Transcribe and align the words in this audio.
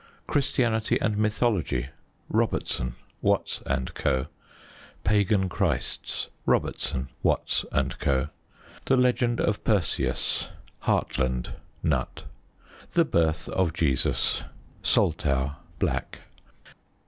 Christianity 0.25 0.99
and 0.99 1.15
Mythology. 1.15 1.89
Robertson. 2.27 2.95
Watts 3.21 3.61
& 3.77 3.93
Co. 3.93 4.25
Pagan 5.03 5.47
Christs. 5.47 6.29
Robertson. 6.47 7.09
Watts 7.21 7.63
& 7.83 7.99
Co. 7.99 8.29
The 8.85 8.97
Legend 8.97 9.39
of 9.39 9.63
Perseus. 9.63 10.49
Hartland. 10.85 11.51
Nutt. 11.83 12.23
The 12.93 13.05
Birth 13.05 13.47
of 13.49 13.73
Jesus. 13.73 14.41
Soltau. 14.81 15.57
Black. 15.77 16.21